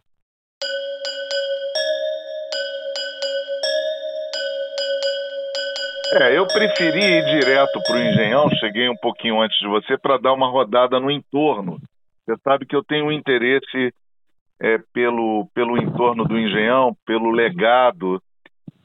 É, 6.10 6.38
eu 6.38 6.46
preferi 6.46 7.02
ir 7.02 7.24
direto 7.26 7.82
para 7.82 7.96
o 7.96 7.98
Engenhão, 7.98 8.48
cheguei 8.58 8.88
um 8.88 8.96
pouquinho 8.96 9.42
antes 9.42 9.58
de 9.58 9.68
você, 9.68 9.98
para 9.98 10.16
dar 10.16 10.32
uma 10.32 10.48
rodada 10.48 10.98
no 10.98 11.10
entorno. 11.10 11.78
Você 12.24 12.34
sabe 12.42 12.64
que 12.64 12.74
eu 12.74 12.82
tenho 12.82 13.06
um 13.06 13.12
interesse 13.12 13.92
é, 14.58 14.78
pelo, 14.92 15.46
pelo 15.54 15.76
entorno 15.76 16.24
do 16.24 16.38
Engenhão, 16.38 16.96
pelo 17.04 17.30
legado 17.30 18.22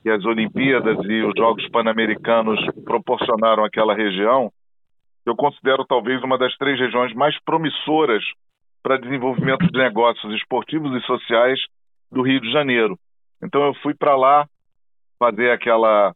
que 0.01 0.09
as 0.09 0.25
Olimpíadas 0.25 0.97
e 1.05 1.21
os 1.21 1.33
Jogos 1.37 1.65
Pan-Americanos 1.69 2.59
proporcionaram 2.83 3.63
àquela 3.63 3.95
região. 3.95 4.51
Eu 5.25 5.33
considero 5.33 5.85
talvez 5.85 6.21
uma 6.23 6.37
das 6.37 6.53
três 6.57 6.77
regiões 6.77 7.13
mais 7.13 7.39
promissoras 7.45 8.21
para 8.83 8.97
desenvolvimento 8.97 9.65
de 9.65 9.79
negócios 9.79 10.33
esportivos 10.35 10.93
e 11.01 11.05
sociais 11.05 11.57
do 12.11 12.21
Rio 12.21 12.41
de 12.41 12.51
Janeiro. 12.51 12.99
Então 13.41 13.63
eu 13.63 13.73
fui 13.75 13.93
para 13.93 14.17
lá 14.17 14.45
fazer 15.17 15.51
aquela 15.51 16.13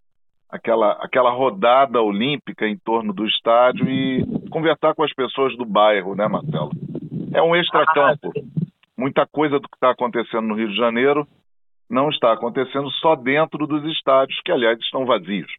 aquela, 0.49 0.93
aquela 0.93 1.31
rodada 1.31 2.01
olímpica 2.01 2.67
em 2.67 2.77
torno 2.77 3.13
do 3.13 3.25
estádio 3.25 3.89
e 3.89 4.23
conversar 4.49 4.93
com 4.95 5.03
as 5.03 5.13
pessoas 5.13 5.55
do 5.57 5.65
bairro, 5.65 6.15
né, 6.15 6.27
Marcelo? 6.27 6.71
É 7.33 7.41
um 7.41 7.55
extracampo. 7.55 8.31
Muita 8.97 9.27
coisa 9.27 9.59
do 9.59 9.67
que 9.67 9.75
está 9.75 9.91
acontecendo 9.91 10.47
no 10.47 10.55
Rio 10.55 10.69
de 10.69 10.75
Janeiro 10.75 11.27
não 11.89 12.09
está 12.09 12.33
acontecendo 12.33 12.89
só 12.91 13.15
dentro 13.15 13.67
dos 13.67 13.83
estádios, 13.85 14.39
que 14.43 14.51
aliás 14.51 14.79
estão 14.79 15.05
vazios. 15.05 15.51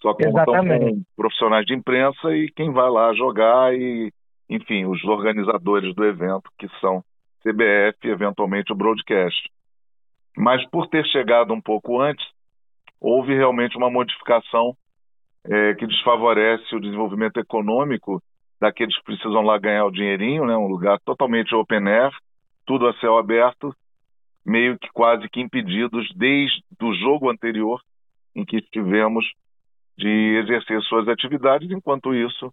Só 0.00 0.14
que 0.14 0.26
estão 0.26 0.44
com 0.44 1.02
profissionais 1.16 1.66
de 1.66 1.74
imprensa 1.74 2.34
e 2.34 2.50
quem 2.50 2.72
vai 2.72 2.90
lá 2.90 3.12
jogar 3.14 3.74
e, 3.74 4.12
enfim, 4.48 4.84
os 4.84 5.02
organizadores 5.04 5.94
do 5.94 6.04
evento, 6.04 6.50
que 6.58 6.68
são 6.80 7.02
CBF 7.42 7.98
e 8.04 8.10
eventualmente 8.10 8.72
o 8.72 8.76
broadcast. 8.76 9.48
Mas 10.36 10.64
por 10.68 10.86
ter 10.88 11.04
chegado 11.06 11.52
um 11.54 11.60
pouco 11.60 12.00
antes, 12.00 12.24
houve 13.00 13.34
realmente 13.34 13.76
uma 13.76 13.90
modificação 13.90 14.76
é, 15.44 15.74
que 15.74 15.86
desfavorece 15.86 16.74
o 16.74 16.80
desenvolvimento 16.80 17.38
econômico 17.38 18.22
daqueles 18.60 18.96
que 18.98 19.04
precisam 19.04 19.42
lá 19.42 19.58
ganhar 19.58 19.84
o 19.84 19.90
dinheirinho, 19.90 20.46
né? 20.46 20.56
um 20.56 20.66
lugar 20.66 20.98
totalmente 21.04 21.54
open 21.54 21.88
air, 21.88 22.10
tudo 22.64 22.88
a 22.88 22.94
céu 22.94 23.18
aberto, 23.18 23.74
meio 24.44 24.78
que 24.78 24.88
quase 24.92 25.28
que 25.28 25.40
impedidos 25.40 26.08
desde 26.16 26.62
o 26.80 26.94
jogo 26.94 27.30
anterior 27.30 27.80
em 28.34 28.44
que 28.44 28.58
estivemos 28.58 29.24
de 29.96 30.38
exercer 30.42 30.80
suas 30.82 31.08
atividades, 31.08 31.70
enquanto 31.70 32.14
isso, 32.14 32.52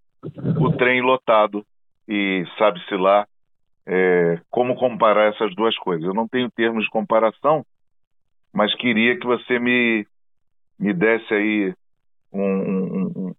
o 0.59 0.71
trem 0.71 1.01
lotado 1.01 1.65
e 2.07 2.45
sabe-se 2.57 2.95
lá 2.95 3.27
é, 3.85 4.39
como 4.49 4.75
comparar 4.75 5.33
essas 5.33 5.53
duas 5.55 5.75
coisas. 5.77 6.05
Eu 6.05 6.13
não 6.13 6.27
tenho 6.27 6.49
termos 6.51 6.85
de 6.85 6.89
comparação, 6.89 7.65
mas 8.53 8.73
queria 8.75 9.19
que 9.19 9.25
você 9.25 9.59
me, 9.59 10.05
me 10.79 10.93
desse 10.93 11.33
aí 11.33 11.73
um, 12.31 12.41
um, 12.41 13.05
um, 13.15 13.35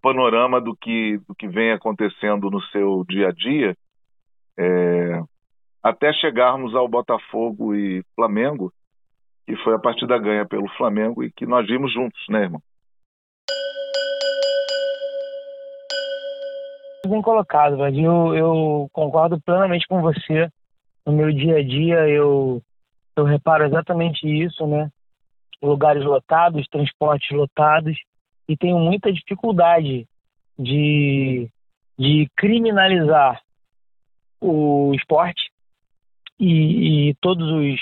panorama 0.00 0.60
do 0.60 0.74
que, 0.76 1.18
do 1.28 1.34
que 1.34 1.46
vem 1.46 1.72
acontecendo 1.72 2.50
no 2.50 2.60
seu 2.64 3.04
dia 3.08 3.28
a 3.28 3.32
dia, 3.32 3.76
é, 4.58 5.22
até 5.82 6.12
chegarmos 6.12 6.74
ao 6.74 6.88
Botafogo 6.88 7.74
e 7.74 8.04
Flamengo, 8.14 8.72
que 9.46 9.56
foi 9.56 9.74
a 9.74 9.78
partida 9.78 10.18
ganha 10.18 10.46
pelo 10.46 10.68
Flamengo 10.76 11.22
e 11.22 11.30
que 11.30 11.46
nós 11.46 11.66
vimos 11.66 11.92
juntos, 11.92 12.20
né, 12.28 12.42
irmão? 12.42 12.62
Bem 17.06 17.20
colocado, 17.20 17.76
Vadinho. 17.76 18.34
Eu, 18.34 18.36
eu 18.36 18.90
concordo 18.92 19.40
plenamente 19.40 19.86
com 19.88 20.00
você. 20.00 20.48
No 21.04 21.12
meu 21.12 21.32
dia 21.32 21.56
a 21.56 21.62
dia, 21.62 22.08
eu, 22.08 22.62
eu 23.16 23.24
reparo 23.24 23.64
exatamente 23.64 24.24
isso, 24.26 24.66
né? 24.66 24.88
Lugares 25.62 26.04
lotados, 26.04 26.66
transportes 26.68 27.30
lotados, 27.30 27.96
e 28.48 28.56
tenho 28.56 28.78
muita 28.78 29.12
dificuldade 29.12 30.06
de, 30.58 31.48
de 31.98 32.28
criminalizar 32.36 33.40
o 34.40 34.92
esporte 34.94 35.50
e, 36.38 37.10
e 37.10 37.14
todos 37.20 37.48
os 37.48 37.80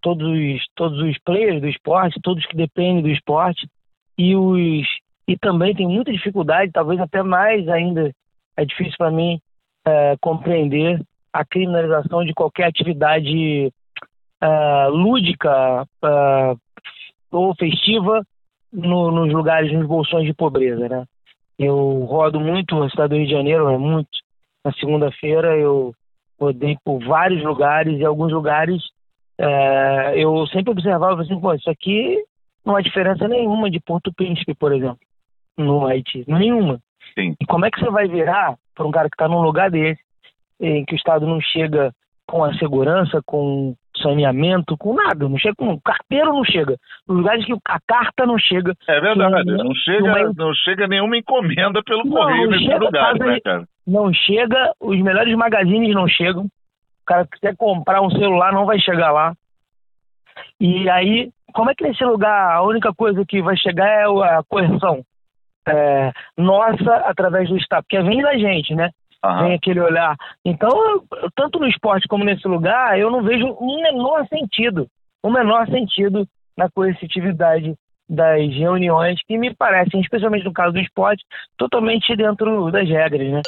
todos 0.00 0.28
os 0.28 0.64
todos 0.74 1.00
os 1.00 1.18
players 1.18 1.60
do 1.60 1.68
esporte, 1.68 2.20
todos 2.22 2.46
que 2.46 2.56
dependem 2.56 3.02
do 3.02 3.08
esporte 3.08 3.68
e 4.16 4.36
os 4.36 4.86
e 5.28 5.36
também 5.36 5.74
tem 5.74 5.88
muita 5.88 6.12
dificuldade, 6.12 6.70
talvez 6.70 7.00
até 7.00 7.22
mais 7.22 7.68
ainda 7.68 8.12
é 8.56 8.64
difícil 8.64 8.94
para 8.96 9.10
mim 9.10 9.40
é, 9.84 10.16
compreender 10.20 11.02
a 11.32 11.44
criminalização 11.44 12.24
de 12.24 12.32
qualquer 12.32 12.64
atividade 12.64 13.72
é, 14.40 14.86
lúdica 14.88 15.84
é, 16.04 16.54
ou 17.36 17.54
festiva 17.54 18.22
no, 18.72 19.10
nos 19.10 19.32
lugares, 19.32 19.72
nos 19.72 19.86
bolsões 19.86 20.26
de 20.26 20.34
pobreza, 20.34 20.88
né? 20.88 21.04
Eu 21.58 22.04
rodo 22.04 22.38
muito 22.40 22.78
na 22.78 22.90
cidade 22.90 23.10
do 23.10 23.16
Rio 23.16 23.26
de 23.26 23.32
Janeiro, 23.32 23.68
é 23.68 23.78
muito. 23.78 24.10
Na 24.64 24.72
segunda-feira 24.72 25.56
eu 25.56 25.92
rodei 26.38 26.76
por 26.84 27.02
vários 27.04 27.42
lugares 27.42 27.98
e 27.98 28.04
alguns 28.04 28.32
lugares 28.32 28.82
é, 29.38 30.14
eu 30.16 30.46
sempre 30.48 30.72
observava 30.72 31.22
assim, 31.22 31.38
pô, 31.38 31.52
isso 31.54 31.68
aqui 31.68 32.22
não 32.64 32.76
há 32.76 32.80
diferença 32.80 33.28
nenhuma 33.28 33.70
de 33.70 33.80
Porto 33.80 34.12
Príncipe, 34.12 34.54
por 34.54 34.72
exemplo, 34.72 34.98
no 35.56 35.86
Haiti. 35.86 36.24
Nenhuma. 36.26 36.80
Sim. 37.14 37.34
E 37.40 37.46
como 37.46 37.64
é 37.64 37.70
que 37.70 37.78
você 37.78 37.90
vai 37.90 38.08
virar 38.08 38.56
para 38.74 38.86
um 38.86 38.90
cara 38.90 39.08
que 39.08 39.14
está 39.14 39.28
num 39.28 39.40
lugar 39.40 39.70
desse, 39.70 40.02
em 40.60 40.84
que 40.84 40.94
o 40.94 40.96
Estado 40.96 41.26
não 41.26 41.40
chega 41.40 41.92
com 42.26 42.44
a 42.44 42.52
segurança, 42.58 43.22
com 43.24 43.74
saneamento, 44.02 44.76
com 44.76 44.94
nada, 44.94 45.28
não 45.28 45.38
chega 45.38 45.54
com 45.56 45.80
carteiro 45.80 46.32
não 46.32 46.44
chega. 46.44 46.76
Nos 47.08 47.18
lugares 47.18 47.44
que 47.44 47.52
a 47.52 47.78
carta 47.86 48.26
não 48.26 48.38
chega. 48.38 48.74
É 48.88 49.00
verdade, 49.00 49.50
não 49.52 49.74
chega, 49.74 50.04
uma... 50.04 50.32
não 50.34 50.54
chega 50.54 50.86
nenhuma 50.86 51.16
encomenda 51.16 51.82
pelo 51.82 52.04
não, 52.04 52.12
correio 52.12 52.50
nesse 52.50 52.74
lugar, 52.74 53.14
né, 53.18 53.40
cara? 53.40 53.64
Não 53.86 54.12
chega, 54.12 54.72
os 54.80 55.00
melhores 55.00 55.34
magazines 55.36 55.94
não 55.94 56.08
chegam. 56.08 56.44
O 56.44 57.06
cara 57.06 57.26
que 57.26 57.40
quer 57.40 57.56
comprar 57.56 58.02
um 58.02 58.10
celular 58.10 58.52
não 58.52 58.66
vai 58.66 58.78
chegar 58.80 59.12
lá. 59.12 59.32
E 60.60 60.88
aí, 60.90 61.30
como 61.52 61.70
é 61.70 61.74
que 61.74 61.84
nesse 61.84 62.04
lugar 62.04 62.52
a 62.52 62.62
única 62.62 62.92
coisa 62.92 63.24
que 63.26 63.40
vai 63.40 63.56
chegar 63.56 63.86
é 63.86 64.04
a 64.04 64.42
correção? 64.48 65.02
É, 65.68 66.12
nossa, 66.36 66.94
através 67.06 67.48
do 67.48 67.56
Estado, 67.56 67.82
porque 67.82 68.00
vem 68.00 68.22
da 68.22 68.36
gente, 68.36 68.74
né? 68.74 68.90
Uhum. 69.26 69.44
Vem 69.44 69.54
aquele 69.54 69.80
olhar. 69.80 70.16
Então, 70.44 70.70
tanto 71.34 71.58
no 71.58 71.68
esporte 71.68 72.06
como 72.08 72.24
nesse 72.24 72.46
lugar, 72.46 72.98
eu 72.98 73.10
não 73.10 73.22
vejo 73.22 73.56
um 73.60 73.82
menor 73.82 74.26
sentido, 74.28 74.86
um 75.24 75.30
menor 75.30 75.66
sentido 75.68 76.26
na 76.56 76.70
coercitividade 76.70 77.74
das 78.08 78.40
reuniões 78.54 79.20
que 79.26 79.36
me 79.36 79.54
parecem, 79.54 80.00
especialmente 80.00 80.44
no 80.44 80.52
caso 80.52 80.72
do 80.72 80.80
esporte, 80.80 81.24
totalmente 81.56 82.14
dentro 82.14 82.70
das 82.70 82.88
regras, 82.88 83.28
né? 83.28 83.42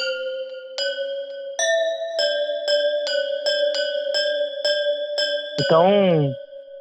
Então, 5.61 6.31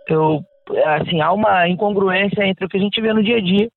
eu, 0.09 0.45
assim, 0.87 1.21
há 1.21 1.33
uma 1.33 1.69
incongruência 1.69 2.45
entre 2.45 2.65
o 2.65 2.69
que 2.69 2.77
a 2.77 2.81
gente 2.81 3.01
vê 3.01 3.13
no 3.13 3.23
dia 3.23 3.37
a 3.37 3.41
dia 3.41 3.69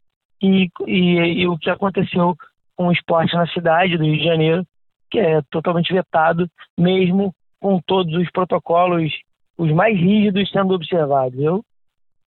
e, 0.42 0.68
e, 0.88 1.16
e 1.42 1.48
o 1.48 1.58
que 1.58 1.70
aconteceu 1.70 2.36
com 2.75 2.88
o 2.88 2.92
esporte 2.92 3.36
na 3.36 3.46
cidade 3.48 3.98
do 3.98 4.04
Rio 4.04 4.18
de 4.18 4.24
Janeiro, 4.24 4.66
que 5.12 5.20
é 5.20 5.41
totalmente 5.51 5.94
vetado, 5.94 6.50
mesmo 6.80 7.36
com 7.60 7.80
todos 7.86 8.13
os 8.15 8.32
protocolos, 8.32 9.13
os 9.58 9.72
mais 9.72 9.96
rígidos 9.96 10.50
sendo 10.50 10.74
observados. 10.74 11.38
Eu 11.39 11.62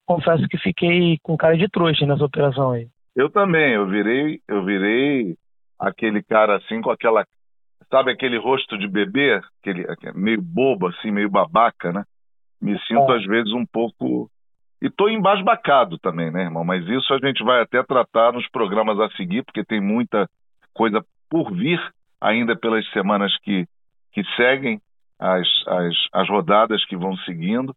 confesso 0.07 0.47
que 0.47 0.59
fiquei 0.59 1.19
com 1.23 1.37
cara 1.37 1.57
de 1.57 1.69
trouxa 1.69 2.07
nessa 2.07 2.25
operação 2.25 2.73
aí. 2.73 2.87
Eu 3.17 3.31
também, 3.31 3.73
eu 3.73 3.89
virei, 3.89 4.41
eu 4.47 4.65
virei 4.65 5.35
aquele 5.79 6.23
cara 6.23 6.57
assim 6.57 6.81
com 6.81 6.91
aquela, 6.91 7.27
sabe 7.91 8.13
aquele 8.13 8.39
rosto 8.39 8.77
de 8.77 8.87
bebê, 8.87 9.41
aquele 9.61 9.87
meio 10.15 10.43
bobo 10.43 10.89
assim, 10.89 11.11
meio 11.11 11.31
babaca, 11.31 11.93
né? 11.93 12.05
Me 12.61 12.79
sinto 12.87 13.13
é. 13.13 13.17
às 13.17 13.25
vezes 13.25 13.53
um 13.53 13.65
pouco 13.65 14.31
e 14.83 14.91
tô 14.91 15.09
embasbacado 15.09 15.99
também, 15.99 16.31
né, 16.31 16.43
irmão? 16.43 16.65
Mas 16.65 16.87
isso 16.87 17.15
a 17.15 17.19
gente 17.19 17.43
vai 17.43 17.63
até 17.63 17.83
tratar 17.83 18.33
nos 18.33 18.47
programas 18.51 18.99
a 19.01 19.09
seguir, 19.17 19.43
porque 19.43 19.65
tem 19.65 19.81
muita 19.81 20.29
coisa 20.75 21.03
por 21.31 21.53
vir 21.53 21.81
ainda 22.25 22.57
pelas 22.57 22.89
semanas 22.91 23.37
que, 23.43 23.67
que 24.13 24.25
seguem, 24.35 24.81
as, 25.21 25.47
as, 25.67 25.95
as 26.13 26.29
rodadas 26.29 26.85
que 26.87 26.97
vão 26.97 27.15
seguindo. 27.19 27.75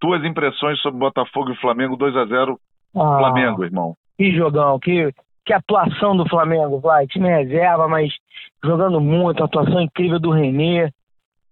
Tuas 0.00 0.24
impressões 0.24 0.80
sobre 0.80 0.98
Botafogo 0.98 1.52
e 1.52 1.56
Flamengo 1.56 1.96
2 1.96 2.16
a 2.16 2.24
0 2.24 2.58
ah, 2.96 3.18
Flamengo, 3.18 3.64
irmão. 3.64 3.94
Que 4.16 4.34
jogão, 4.34 4.78
que, 4.78 5.12
que 5.44 5.52
atuação 5.52 6.16
do 6.16 6.28
Flamengo, 6.28 6.80
vai. 6.80 7.06
Time 7.06 7.28
reserva, 7.28 7.86
mas 7.86 8.12
jogando 8.64 9.00
muito, 9.00 9.44
atuação 9.44 9.80
incrível 9.80 10.18
do 10.18 10.30
Renê, 10.30 10.90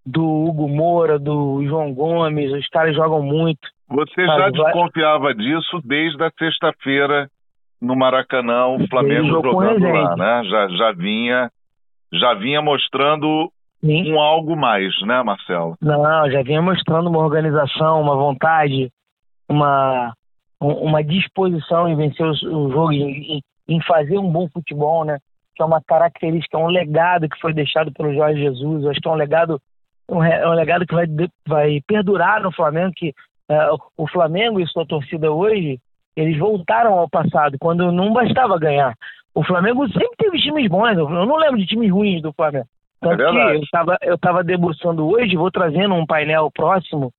do 0.05 0.25
Hugo 0.25 0.69
Moura, 0.69 1.19
do 1.19 1.63
João 1.65 1.93
Gomes, 1.93 2.53
os 2.53 2.67
caras 2.69 2.97
jogam 2.97 3.23
muito. 3.23 3.69
Você 3.89 4.25
já 4.25 4.49
desconfiava 4.49 5.35
disso 5.35 5.81
desde 5.85 6.23
a 6.25 6.31
sexta-feira 6.39 7.29
no 7.81 7.95
Maracanã, 7.97 8.67
o 8.67 8.89
Flamengo 8.89 9.29
jogando 9.29 9.87
lá, 9.87 10.17
né? 10.17 10.45
Já, 10.49 10.69
já 10.69 10.93
vinha 10.93 11.51
já 12.13 12.35
vinha 12.35 12.61
mostrando 12.61 13.51
Sim. 13.81 14.13
um 14.13 14.21
algo 14.21 14.57
mais, 14.57 14.93
né, 15.03 15.23
Marcelo? 15.23 15.77
Não, 15.81 16.31
já 16.31 16.43
vinha 16.43 16.63
mostrando 16.63 17.09
uma 17.09 17.19
organização, 17.19 18.01
uma 18.01 18.15
vontade, 18.15 18.91
uma, 19.49 20.13
uma 20.61 21.03
disposição 21.03 21.89
em 21.89 21.97
vencer 21.97 22.27
o, 22.27 22.71
jogo, 22.71 22.93
em, 22.93 23.41
em 23.69 23.83
fazer 23.83 24.19
um 24.19 24.31
bom 24.31 24.49
futebol, 24.49 25.05
né? 25.05 25.19
Que 25.55 25.63
é 25.63 25.67
uma 25.67 25.83
característica, 25.83 26.59
um 26.59 26.69
legado 26.69 27.29
que 27.29 27.41
foi 27.41 27.53
deixado 27.53 27.93
pelo 27.93 28.15
Jorge 28.15 28.41
Jesus. 28.41 28.87
acho 28.87 29.01
que 29.01 29.09
é 29.09 29.11
um 29.11 29.17
legado, 29.17 29.61
um, 30.09 30.23
é 30.23 30.49
um 30.49 30.55
legado 30.55 30.87
que 30.87 30.95
vai, 30.95 31.07
vai 31.47 31.81
perdurar 31.87 32.43
no 32.43 32.53
Flamengo, 32.53 32.93
que 32.95 33.11
uh, 33.51 33.79
o 33.97 34.09
Flamengo 34.09 34.61
e 34.61 34.67
sua 34.67 34.87
torcida 34.87 35.31
hoje, 35.31 35.79
eles 36.17 36.39
voltaram 36.39 36.95
ao 36.99 37.09
passado, 37.09 37.57
quando 37.61 37.91
não 37.91 38.13
bastava 38.13 38.59
ganhar. 38.59 38.95
O 39.35 39.43
Flamengo 39.45 39.87
sempre 39.89 40.17
teve 40.19 40.39
times 40.39 40.69
bons, 40.69 40.97
eu 40.97 41.09
não 41.09 41.37
lembro 41.37 41.59
de 41.59 41.67
times 41.67 41.91
ruins 41.91 42.21
do 42.21 42.33
Flamengo. 42.33 42.67
Tanto 43.01 43.23
é 43.23 43.31
que 43.31 43.57
eu 43.57 43.63
estava 43.63 43.97
eu 44.03 44.19
tava 44.19 44.45
debruçando 44.45 45.09
hoje, 45.09 45.37
vou 45.37 45.51
trazendo 45.51 45.95
um 45.95 46.07
painel 46.07 46.51
próximo 46.53 47.13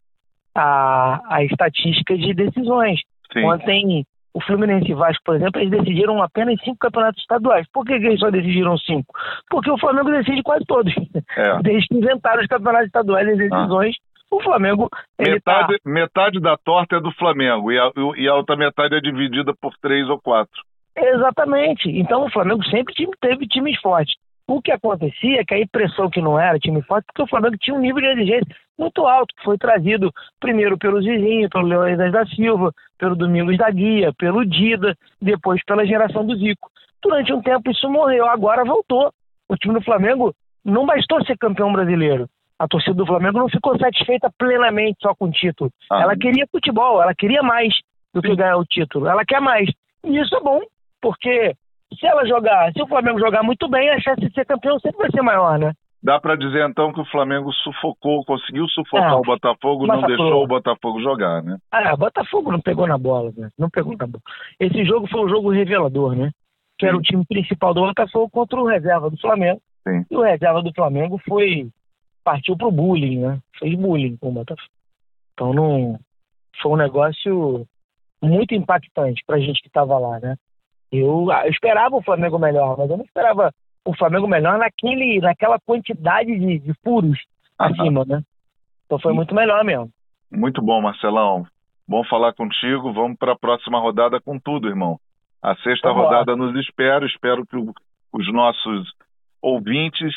a, 0.56 1.20
a 1.28 1.44
estatística 1.44 2.16
de 2.18 2.34
decisões. 2.34 3.00
Sim. 3.34 3.44
Ontem 3.44 4.06
o 4.34 4.42
Fluminense 4.42 4.90
e 4.90 4.96
Vasco, 4.96 5.24
por 5.24 5.36
exemplo, 5.36 5.62
eles 5.62 5.70
decidiram 5.70 6.22
apenas 6.22 6.60
cinco 6.64 6.78
campeonatos 6.80 7.22
estaduais. 7.22 7.68
Por 7.72 7.86
que, 7.86 8.00
que 8.00 8.06
eles 8.06 8.20
só 8.20 8.32
decidiram 8.32 8.78
cinco? 8.80 9.14
Porque 9.50 9.70
o 9.70 9.78
Flamengo 9.78 10.10
decide 10.10 10.42
quase 10.42 10.66
todos. 10.66 10.94
É. 11.38 11.58
Desde 11.62 11.88
que 11.88 11.98
inventaram 11.98 12.42
os 12.42 12.48
campeonatos 12.48 12.88
estaduais 12.88 13.28
as 13.28 13.38
decisões, 13.38 13.96
ah. 13.96 14.36
o 14.36 14.42
Flamengo. 14.42 14.90
Metade, 15.20 15.78
tá... 15.78 15.90
metade 15.90 16.40
da 16.40 16.58
torta 16.58 16.96
é 16.96 17.00
do 17.00 17.12
Flamengo 17.12 17.72
e 17.72 17.78
a, 17.78 17.92
e 18.18 18.28
a 18.28 18.36
outra 18.36 18.56
metade 18.56 18.96
é 18.96 19.00
dividida 19.00 19.54
por 19.62 19.74
três 19.80 20.10
ou 20.10 20.20
quatro. 20.20 20.62
Exatamente. 20.96 21.90
Então 21.90 22.26
o 22.26 22.32
Flamengo 22.32 22.64
sempre 22.66 22.94
teve 23.20 23.48
times 23.48 23.80
fortes. 23.80 24.16
O 24.48 24.62
que 24.62 24.72
acontecia 24.72 25.40
é 25.40 25.46
que 25.46 25.54
a 25.54 25.60
impressão 25.60 26.10
que 26.10 26.22
não 26.22 26.38
era 26.38 26.60
time 26.60 26.82
forte, 26.82 27.06
porque 27.08 27.22
o 27.22 27.28
Flamengo 27.28 27.58
tinha 27.58 27.76
um 27.76 27.80
nível 27.80 28.02
de 28.02 28.08
exigência 28.08 28.56
muito 28.78 29.06
alto, 29.06 29.34
que 29.36 29.44
foi 29.44 29.58
trazido 29.58 30.12
primeiro 30.40 30.78
pelo 30.78 31.02
Zizinho, 31.02 31.50
pelo 31.50 31.68
Leônidas 31.68 32.12
da 32.12 32.26
Silva, 32.26 32.74
pelo 32.98 33.16
Domingos 33.16 33.58
da 33.58 33.70
Guia, 33.70 34.12
pelo 34.18 34.46
Dida, 34.46 34.96
depois 35.22 35.64
pela 35.64 35.86
geração 35.86 36.26
do 36.26 36.36
Zico. 36.36 36.70
Durante 37.02 37.34
um 37.34 37.42
tempo 37.42 37.72
isso 37.72 37.90
morreu, 37.90 38.26
agora 38.28 38.66
voltou. 38.66 39.12
O 39.50 39.56
time 39.56 39.76
do 39.76 39.84
Flamengo 39.84 40.34
não 40.64 40.86
bastou 40.86 41.24
ser 41.26 41.38
campeão 41.38 41.72
brasileiro. 41.72 42.28
A 42.60 42.68
torcida 42.68 42.96
do 42.96 43.06
Flamengo 43.06 43.40
não 43.40 43.50
ficou 43.50 43.78
satisfeita 43.78 44.32
plenamente 44.38 44.98
só 45.02 45.14
com 45.16 45.26
o 45.26 45.32
título. 45.32 45.72
Ah. 45.92 46.02
Ela 46.02 46.18
queria 46.18 46.48
futebol, 46.52 47.02
ela 47.02 47.14
queria 47.14 47.44
mais 47.44 47.74
do 48.14 48.22
que 48.22 48.36
ganhar 48.36 48.58
o 48.58 48.66
título. 48.66 49.08
Ela 49.08 49.24
quer 49.26 49.42
mais. 49.42 49.70
E 50.06 50.18
isso 50.18 50.36
é 50.36 50.40
bom, 50.40 50.62
porque 51.04 51.54
se 52.00 52.08
ela 52.08 52.26
jogar, 52.26 52.72
se 52.72 52.82
o 52.82 52.88
Flamengo 52.88 53.20
jogar 53.20 53.44
muito 53.44 53.68
bem, 53.70 53.90
a 53.90 54.00
chance 54.00 54.22
de 54.22 54.34
ser 54.34 54.46
campeão 54.46 54.80
sempre 54.80 54.98
vai 55.00 55.12
ser 55.12 55.22
maior, 55.22 55.60
né? 55.60 55.74
Dá 56.02 56.20
para 56.20 56.36
dizer 56.36 56.68
então 56.68 56.92
que 56.92 57.00
o 57.00 57.06
Flamengo 57.06 57.52
sufocou, 57.52 58.26
conseguiu 58.26 58.68
sufocar 58.70 59.14
é, 59.14 59.16
o 59.16 59.22
Botafogo, 59.22 59.86
não 59.86 60.02
deixou 60.02 60.44
o 60.44 60.48
Botafogo 60.48 61.02
jogar, 61.02 61.44
né? 61.44 61.58
Ah, 61.72 61.94
o 61.94 61.98
Botafogo 61.98 62.52
não 62.52 62.60
pegou 62.60 62.88
na 62.88 62.98
bola, 62.98 63.32
né? 63.38 63.50
Não 63.58 63.70
pegou 63.70 63.96
na 63.96 64.08
bola. 64.08 64.22
Esse 64.60 64.84
jogo 64.86 65.08
foi 65.08 65.22
um 65.24 65.30
jogo 65.30 65.52
revelador, 65.52 66.16
né? 66.16 66.32
Que 66.78 66.86
Sim. 66.86 66.90
era 66.90 66.98
o 66.98 67.02
time 67.02 67.26
principal 67.26 67.74
do 67.74 67.82
Botafogo 67.82 68.30
contra 68.30 68.60
o 68.60 68.68
reserva 68.68 69.10
do 69.10 69.18
Flamengo. 69.18 69.62
Sim. 69.88 70.06
E 70.10 70.16
o 70.16 70.24
reserva 70.24 70.62
do 70.62 70.74
Flamengo 70.74 71.20
foi 71.28 71.70
partiu 72.24 72.58
pro 72.58 72.72
bullying, 72.72 73.20
né? 73.20 73.40
Fez 73.60 73.78
bullying 73.78 74.18
com 74.18 74.30
o 74.30 74.34
Botafogo. 74.34 74.70
Então 75.34 75.54
não 75.54 76.00
foi 76.62 76.72
um 76.72 76.78
negócio 76.78 77.66
muito 78.22 78.54
impactante 78.56 79.22
pra 79.26 79.40
gente 79.40 79.62
que 79.62 79.68
estava 79.68 79.98
lá, 79.98 80.20
né? 80.20 80.36
Eu, 80.94 81.28
eu 81.32 81.50
esperava 81.50 81.96
o 81.96 82.04
Flamengo 82.04 82.38
melhor, 82.38 82.78
mas 82.78 82.90
eu 82.90 82.98
não 82.98 83.04
esperava 83.04 83.52
o 83.84 83.96
Flamengo 83.96 84.28
melhor 84.28 84.60
naquele, 84.60 85.20
naquela 85.20 85.60
quantidade 85.60 86.38
de, 86.38 86.60
de 86.60 86.74
furos 86.84 87.20
acima, 87.58 88.06
né? 88.06 88.22
Então 88.86 89.00
foi 89.00 89.12
muito 89.12 89.34
melhor 89.34 89.64
mesmo. 89.64 89.90
Muito 90.32 90.62
bom, 90.62 90.82
Marcelão. 90.82 91.46
Bom 91.88 92.04
falar 92.06 92.34
contigo. 92.34 92.94
Vamos 92.94 93.18
para 93.18 93.34
a 93.34 93.38
próxima 93.38 93.80
rodada 93.80 94.22
com 94.22 94.40
tudo, 94.40 94.68
irmão. 94.70 95.00
A 95.42 95.56
sexta 95.58 95.90
Vamos 95.90 96.06
rodada 96.06 96.32
lá. 96.32 96.38
nos 96.38 96.56
espera. 96.66 97.06
Espero 97.06 97.46
que 97.46 97.58
o, 97.58 97.74
os 98.14 98.32
nossos 98.32 98.92
ouvintes 99.42 100.14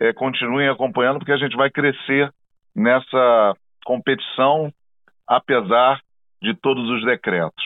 é, 0.00 0.12
continuem 0.12 0.68
acompanhando, 0.68 1.18
porque 1.18 1.32
a 1.32 1.36
gente 1.36 1.56
vai 1.56 1.70
crescer 1.70 2.32
nessa 2.74 3.54
competição, 3.84 4.72
apesar 5.26 6.00
de 6.42 6.54
todos 6.54 6.88
os 6.90 7.04
decretos. 7.04 7.64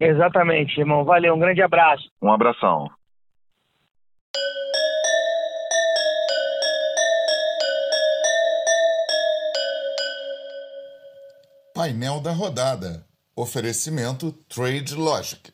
Exatamente, 0.00 0.80
irmão. 0.80 1.04
Valeu, 1.04 1.34
um 1.34 1.38
grande 1.38 1.60
abraço. 1.62 2.10
Um 2.22 2.32
abração. 2.32 2.90
Painel 11.74 12.20
da 12.20 12.32
rodada. 12.32 13.04
Oferecimento 13.36 14.32
Trade 14.48 14.94
Logic. 14.94 15.52